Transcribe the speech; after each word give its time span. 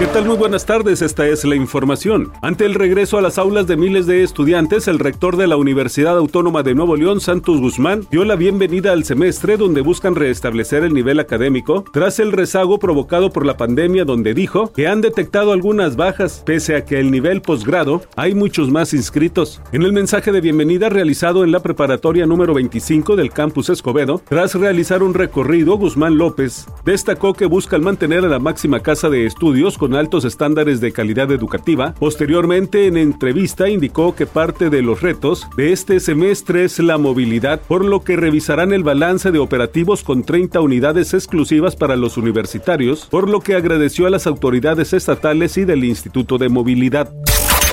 ¿Qué 0.00 0.06
tal? 0.06 0.24
Muy 0.24 0.38
buenas 0.38 0.64
tardes, 0.64 1.02
esta 1.02 1.26
es 1.26 1.44
la 1.44 1.56
información. 1.56 2.32
Ante 2.40 2.64
el 2.64 2.72
regreso 2.72 3.18
a 3.18 3.20
las 3.20 3.36
aulas 3.36 3.66
de 3.66 3.76
miles 3.76 4.06
de 4.06 4.22
estudiantes, 4.22 4.88
el 4.88 4.98
rector 4.98 5.36
de 5.36 5.46
la 5.46 5.58
Universidad 5.58 6.16
Autónoma 6.16 6.62
de 6.62 6.74
Nuevo 6.74 6.96
León, 6.96 7.20
Santos 7.20 7.60
Guzmán, 7.60 8.06
dio 8.10 8.24
la 8.24 8.34
bienvenida 8.34 8.92
al 8.92 9.04
semestre 9.04 9.58
donde 9.58 9.82
buscan 9.82 10.14
restablecer 10.14 10.84
el 10.84 10.94
nivel 10.94 11.20
académico 11.20 11.84
tras 11.92 12.18
el 12.18 12.32
rezago 12.32 12.78
provocado 12.78 13.28
por 13.28 13.44
la 13.44 13.58
pandemia 13.58 14.06
donde 14.06 14.32
dijo 14.32 14.72
que 14.72 14.88
han 14.88 15.02
detectado 15.02 15.52
algunas 15.52 15.96
bajas, 15.96 16.44
pese 16.46 16.76
a 16.76 16.86
que 16.86 16.98
el 16.98 17.10
nivel 17.10 17.42
posgrado 17.42 18.00
hay 18.16 18.34
muchos 18.34 18.70
más 18.70 18.94
inscritos. 18.94 19.60
En 19.70 19.82
el 19.82 19.92
mensaje 19.92 20.32
de 20.32 20.40
bienvenida 20.40 20.88
realizado 20.88 21.44
en 21.44 21.52
la 21.52 21.60
preparatoria 21.60 22.24
número 22.24 22.54
25 22.54 23.16
del 23.16 23.32
campus 23.32 23.68
Escobedo, 23.68 24.22
tras 24.26 24.54
realizar 24.54 25.02
un 25.02 25.12
recorrido, 25.12 25.76
Guzmán 25.76 26.16
López 26.16 26.64
destacó 26.86 27.34
que 27.34 27.44
buscan 27.44 27.84
mantener 27.84 28.24
a 28.24 28.28
la 28.28 28.38
máxima 28.38 28.80
casa 28.80 29.10
de 29.10 29.26
estudios 29.26 29.76
con 29.76 29.89
altos 29.94 30.24
estándares 30.24 30.80
de 30.80 30.92
calidad 30.92 31.30
educativa. 31.32 31.94
Posteriormente, 31.98 32.86
en 32.86 32.96
entrevista, 32.96 33.68
indicó 33.68 34.14
que 34.14 34.26
parte 34.26 34.70
de 34.70 34.82
los 34.82 35.02
retos 35.02 35.46
de 35.56 35.72
este 35.72 36.00
semestre 36.00 36.64
es 36.64 36.78
la 36.78 36.98
movilidad, 36.98 37.60
por 37.60 37.84
lo 37.84 38.02
que 38.02 38.16
revisarán 38.16 38.72
el 38.72 38.82
balance 38.82 39.30
de 39.30 39.38
operativos 39.38 40.02
con 40.02 40.24
30 40.24 40.60
unidades 40.60 41.14
exclusivas 41.14 41.76
para 41.76 41.96
los 41.96 42.16
universitarios, 42.16 43.06
por 43.06 43.28
lo 43.28 43.40
que 43.40 43.54
agradeció 43.54 44.06
a 44.06 44.10
las 44.10 44.26
autoridades 44.26 44.92
estatales 44.92 45.56
y 45.56 45.64
del 45.64 45.84
Instituto 45.84 46.38
de 46.38 46.48
Movilidad. 46.48 47.12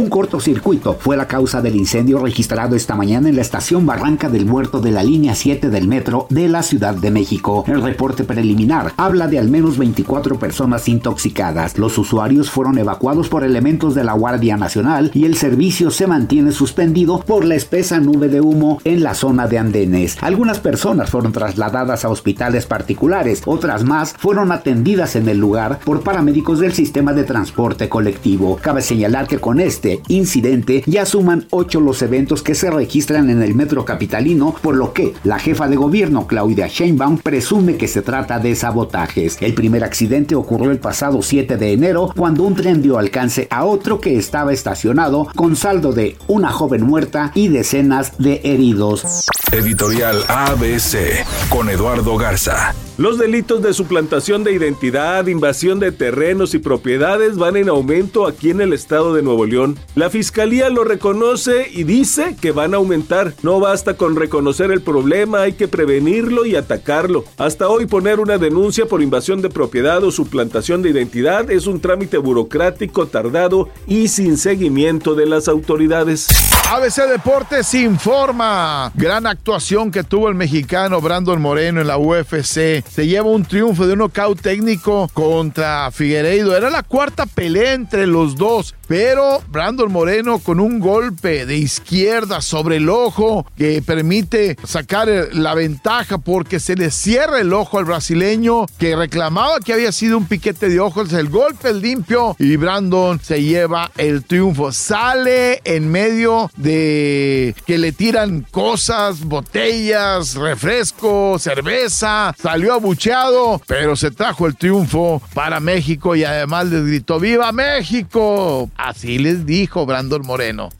Un 0.00 0.08
cortocircuito 0.08 0.96
fue 0.98 1.14
la 1.14 1.28
causa 1.28 1.60
del 1.60 1.76
incendio 1.76 2.20
registrado 2.20 2.74
esta 2.74 2.94
mañana 2.94 3.28
en 3.28 3.36
la 3.36 3.42
estación 3.42 3.84
Barranca 3.84 4.30
del 4.30 4.46
Muerto 4.46 4.80
de 4.80 4.92
la 4.92 5.02
línea 5.02 5.34
7 5.34 5.68
del 5.68 5.88
metro 5.88 6.26
de 6.30 6.48
la 6.48 6.62
Ciudad 6.62 6.94
de 6.94 7.10
México. 7.10 7.64
El 7.66 7.82
reporte 7.82 8.24
preliminar 8.24 8.94
habla 8.96 9.28
de 9.28 9.38
al 9.38 9.50
menos 9.50 9.76
24 9.76 10.38
personas 10.38 10.88
intoxicadas. 10.88 11.76
Los 11.76 11.98
usuarios 11.98 12.50
fueron 12.50 12.78
evacuados 12.78 13.28
por 13.28 13.44
elementos 13.44 13.94
de 13.94 14.04
la 14.04 14.14
Guardia 14.14 14.56
Nacional 14.56 15.10
y 15.12 15.26
el 15.26 15.36
servicio 15.36 15.90
se 15.90 16.06
mantiene 16.06 16.52
suspendido 16.52 17.20
por 17.20 17.44
la 17.44 17.56
espesa 17.56 18.00
nube 18.00 18.28
de 18.28 18.40
humo 18.40 18.80
en 18.84 19.02
la 19.02 19.12
zona 19.12 19.48
de 19.48 19.58
andenes. 19.58 20.16
Algunas 20.22 20.60
personas 20.60 21.10
fueron 21.10 21.32
trasladadas 21.32 22.06
a 22.06 22.08
hospitales 22.08 22.64
particulares, 22.64 23.42
otras 23.44 23.84
más 23.84 24.14
fueron 24.14 24.50
atendidas 24.50 25.14
en 25.14 25.28
el 25.28 25.36
lugar 25.36 25.78
por 25.84 26.00
paramédicos 26.00 26.58
del 26.58 26.72
sistema 26.72 27.12
de 27.12 27.24
transporte 27.24 27.90
colectivo. 27.90 28.58
Cabe 28.62 28.80
señalar 28.80 29.28
que 29.28 29.36
con 29.36 29.60
este 29.60 29.89
este 29.90 30.12
incidente 30.12 30.82
ya 30.86 31.06
suman 31.06 31.46
ocho 31.50 31.80
los 31.80 32.02
eventos 32.02 32.42
que 32.42 32.54
se 32.54 32.70
registran 32.70 33.30
en 33.30 33.42
el 33.42 33.54
metro 33.54 33.84
capitalino, 33.84 34.54
por 34.62 34.76
lo 34.76 34.92
que 34.92 35.14
la 35.24 35.38
jefa 35.38 35.68
de 35.68 35.76
gobierno 35.76 36.26
Claudia 36.26 36.68
Sheinbaum 36.68 37.18
presume 37.18 37.76
que 37.76 37.88
se 37.88 38.02
trata 38.02 38.38
de 38.38 38.54
sabotajes. 38.54 39.38
El 39.40 39.54
primer 39.54 39.84
accidente 39.84 40.34
ocurrió 40.34 40.70
el 40.70 40.78
pasado 40.78 41.22
7 41.22 41.56
de 41.56 41.72
enero 41.72 42.12
cuando 42.16 42.44
un 42.44 42.54
tren 42.54 42.82
dio 42.82 42.98
alcance 42.98 43.48
a 43.50 43.64
otro 43.64 44.00
que 44.00 44.16
estaba 44.16 44.52
estacionado 44.52 45.28
con 45.34 45.56
saldo 45.56 45.92
de 45.92 46.16
una 46.28 46.50
joven 46.50 46.82
muerta 46.82 47.32
y 47.34 47.48
decenas 47.48 48.18
de 48.18 48.40
heridos. 48.44 49.26
Editorial 49.52 50.22
ABC 50.28 51.24
con 51.48 51.68
Eduardo 51.68 52.16
Garza. 52.16 52.74
Los 53.00 53.16
delitos 53.16 53.62
de 53.62 53.72
suplantación 53.72 54.44
de 54.44 54.52
identidad, 54.52 55.26
invasión 55.26 55.80
de 55.80 55.90
terrenos 55.90 56.52
y 56.52 56.58
propiedades 56.58 57.38
van 57.38 57.56
en 57.56 57.70
aumento 57.70 58.26
aquí 58.26 58.50
en 58.50 58.60
el 58.60 58.74
estado 58.74 59.14
de 59.14 59.22
Nuevo 59.22 59.46
León. 59.46 59.78
La 59.94 60.10
fiscalía 60.10 60.68
lo 60.68 60.84
reconoce 60.84 61.70
y 61.72 61.84
dice 61.84 62.36
que 62.38 62.52
van 62.52 62.74
a 62.74 62.76
aumentar. 62.76 63.32
No 63.42 63.58
basta 63.58 63.94
con 63.94 64.16
reconocer 64.16 64.70
el 64.70 64.82
problema, 64.82 65.40
hay 65.40 65.54
que 65.54 65.66
prevenirlo 65.66 66.44
y 66.44 66.56
atacarlo. 66.56 67.24
Hasta 67.38 67.70
hoy 67.70 67.86
poner 67.86 68.20
una 68.20 68.36
denuncia 68.36 68.84
por 68.84 69.00
invasión 69.00 69.40
de 69.40 69.48
propiedad 69.48 70.04
o 70.04 70.10
suplantación 70.10 70.82
de 70.82 70.90
identidad 70.90 71.50
es 71.50 71.66
un 71.66 71.80
trámite 71.80 72.18
burocrático 72.18 73.06
tardado 73.06 73.70
y 73.86 74.08
sin 74.08 74.36
seguimiento 74.36 75.14
de 75.14 75.24
las 75.24 75.48
autoridades. 75.48 76.28
ABC 76.70 77.08
Deportes 77.08 77.74
informa. 77.74 78.92
Gran 78.94 79.26
actuación 79.26 79.90
que 79.90 80.04
tuvo 80.04 80.28
el 80.28 80.36
mexicano 80.36 81.00
Brandon 81.00 81.40
Moreno 81.40 81.80
en 81.80 81.86
la 81.88 81.98
UFC. 81.98 82.84
Se 82.90 83.06
lleva 83.06 83.28
un 83.28 83.44
triunfo 83.44 83.86
de 83.86 83.92
un 83.92 84.00
nocaut 84.00 84.40
técnico 84.40 85.08
contra 85.14 85.90
Figueiredo. 85.92 86.56
Era 86.56 86.70
la 86.70 86.82
cuarta 86.82 87.24
pelea 87.24 87.74
entre 87.74 88.06
los 88.06 88.34
dos. 88.34 88.74
Pero 88.88 89.40
Brandon 89.48 89.92
Moreno 89.92 90.40
con 90.40 90.58
un 90.58 90.80
golpe 90.80 91.46
de 91.46 91.56
izquierda 91.56 92.40
sobre 92.40 92.78
el 92.78 92.88
ojo 92.88 93.46
que 93.56 93.80
permite 93.82 94.56
sacar 94.64 95.08
la 95.32 95.54
ventaja 95.54 96.18
porque 96.18 96.58
se 96.58 96.74
le 96.74 96.90
cierra 96.90 97.40
el 97.40 97.52
ojo 97.52 97.78
al 97.78 97.84
brasileño 97.84 98.66
que 98.78 98.96
reclamaba 98.96 99.60
que 99.60 99.74
había 99.74 99.92
sido 99.92 100.18
un 100.18 100.26
piquete 100.26 100.68
de 100.68 100.80
ojos. 100.80 101.12
El 101.12 101.28
golpe 101.28 101.72
limpio 101.72 102.34
y 102.40 102.56
Brandon 102.56 103.20
se 103.22 103.40
lleva 103.44 103.92
el 103.96 104.24
triunfo. 104.24 104.72
Sale 104.72 105.60
en 105.62 105.88
medio 105.88 106.50
de 106.56 107.54
que 107.66 107.78
le 107.78 107.92
tiran 107.92 108.44
cosas, 108.50 109.24
botellas, 109.24 110.34
refresco, 110.34 111.38
cerveza. 111.38 112.34
Salió 112.42 112.69
abucheado, 112.74 113.60
pero 113.66 113.96
se 113.96 114.10
trajo 114.10 114.46
el 114.46 114.56
triunfo 114.56 115.22
para 115.34 115.60
México 115.60 116.16
y 116.16 116.24
además 116.24 116.66
les 116.66 116.84
gritó 116.86 117.20
¡Viva 117.20 117.52
México! 117.52 118.70
Así 118.76 119.18
les 119.18 119.46
dijo 119.46 119.86
Brandon 119.86 120.22
Moreno. 120.24 120.70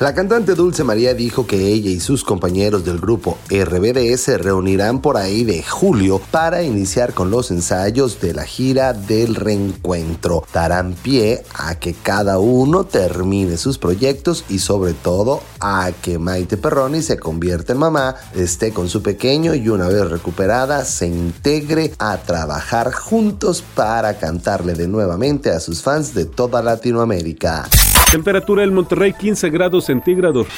La 0.00 0.14
cantante 0.14 0.54
Dulce 0.54 0.82
María 0.82 1.12
dijo 1.12 1.46
que 1.46 1.66
ella 1.66 1.90
y 1.90 2.00
sus 2.00 2.24
compañeros 2.24 2.86
del 2.86 2.98
grupo 3.00 3.36
RBD 3.50 4.16
se 4.16 4.38
reunirán 4.38 5.02
por 5.02 5.18
ahí 5.18 5.44
de 5.44 5.62
julio 5.62 6.22
para 6.30 6.62
iniciar 6.62 7.12
con 7.12 7.30
los 7.30 7.50
ensayos 7.50 8.18
de 8.18 8.32
la 8.32 8.44
gira 8.44 8.94
del 8.94 9.34
reencuentro. 9.34 10.42
Darán 10.54 10.94
pie 10.94 11.44
a 11.52 11.74
que 11.74 11.92
cada 11.92 12.38
uno 12.38 12.84
termine 12.84 13.58
sus 13.58 13.76
proyectos 13.76 14.46
y 14.48 14.60
sobre 14.60 14.94
todo 14.94 15.42
a 15.60 15.90
que 16.00 16.18
Maite 16.18 16.56
Perroni 16.56 17.02
se 17.02 17.18
convierta 17.18 17.74
en 17.74 17.80
mamá, 17.80 18.14
esté 18.34 18.72
con 18.72 18.88
su 18.88 19.02
pequeño 19.02 19.54
y 19.54 19.68
una 19.68 19.86
vez 19.88 20.08
recuperada 20.08 20.86
se 20.86 21.08
integre 21.08 21.92
a 21.98 22.16
trabajar 22.16 22.90
juntos 22.90 23.62
para 23.74 24.18
cantarle 24.18 24.72
de 24.72 24.88
nuevamente 24.88 25.50
a 25.50 25.60
sus 25.60 25.82
fans 25.82 26.14
de 26.14 26.24
toda 26.24 26.62
Latinoamérica. 26.62 27.68
Temperatura 28.10 28.64
en 28.64 28.74
Monterrey 28.74 29.12
15 29.12 29.50
grados 29.50 29.84
centígrados. 29.84 30.48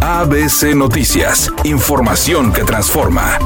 ABC 0.00 0.74
Noticias, 0.76 1.50
información 1.64 2.52
que 2.52 2.62
transforma. 2.62 3.38